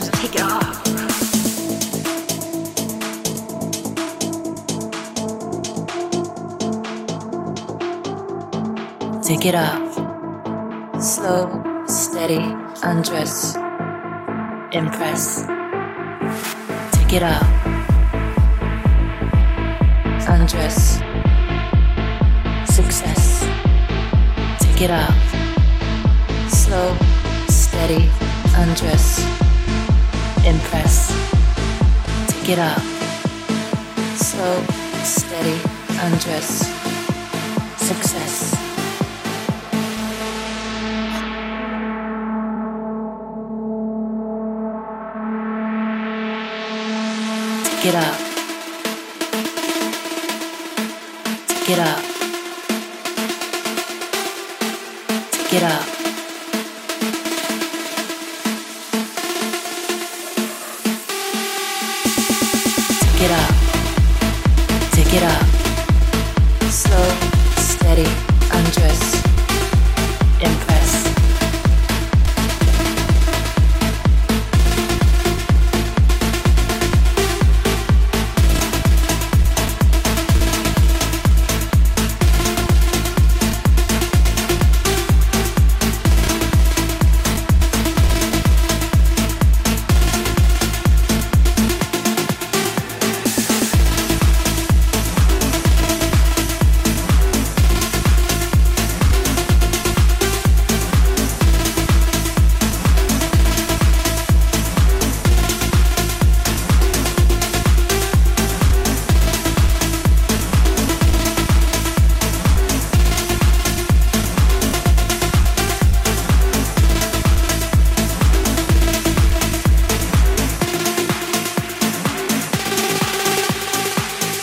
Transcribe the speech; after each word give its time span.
Take 0.00 0.34
it 0.34 0.42
off 0.42 0.90
take 9.30 9.46
it 9.46 9.54
up. 9.54 11.00
Slow, 11.00 11.62
steady, 11.86 12.42
undress. 12.82 13.54
Impress. 14.72 15.46
Take 16.90 17.12
it 17.12 17.22
up. 17.22 17.46
Undress. 20.28 20.98
Success. 22.66 23.46
Take 24.58 24.82
it 24.82 24.90
up. 24.90 25.14
Slow, 26.48 26.96
steady, 27.48 28.10
undress. 28.56 29.49
Impress. 30.46 31.08
Take 32.28 32.50
it 32.50 32.58
up. 32.58 32.80
Slow, 34.16 34.62
steady, 35.04 35.60
undress. 36.00 36.66
Success. 37.76 38.56
Get 47.82 47.94
up. 47.94 48.18
Get 51.66 51.78
up. 51.78 52.04
Get 55.50 55.62
up. 55.62 55.99
Steady, 68.04 68.29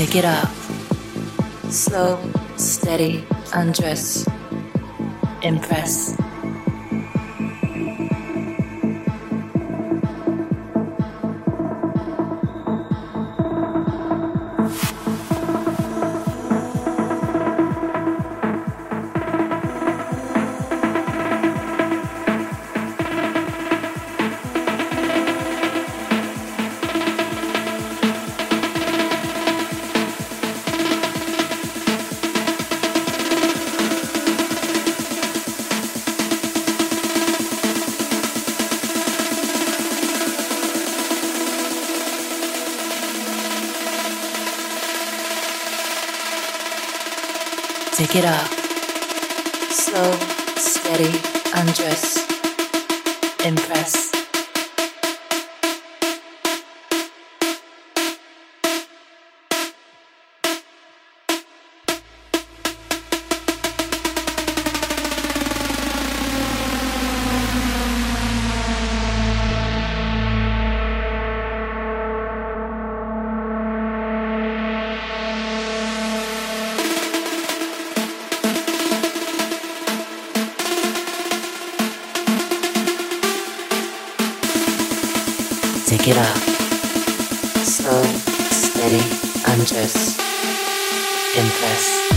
Take 0.00 0.16
it 0.16 0.24
up. 0.24 0.48
Slow, 1.68 2.18
steady, 2.56 3.22
undress. 3.52 4.26
Impress. 5.42 6.19
Take 48.00 48.16
it 48.16 48.24
up. 48.24 48.46
Slow, 49.70 50.10
steady, 50.56 51.12
undress. 51.52 52.16
Impress. 53.44 54.19
Take 86.00 86.16
it 86.16 86.16
up. 86.16 86.36
Slow, 87.62 88.02
steady, 88.50 89.02
I'm 89.44 89.66
just 89.66 90.18
Impress. 91.36 92.09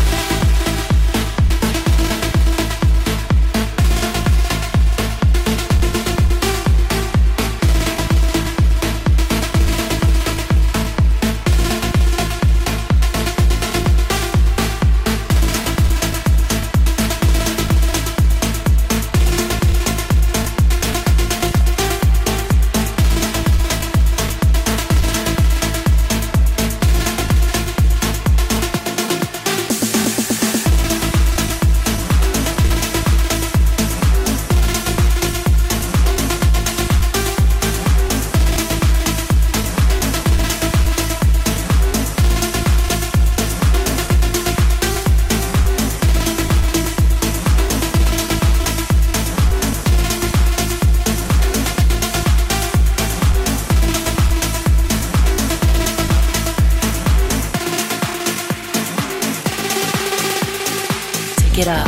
Take 61.64 61.72
it 61.72 61.80
up. 61.80 61.88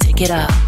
Take 0.00 0.20
it 0.22 0.30
up. 0.32 0.61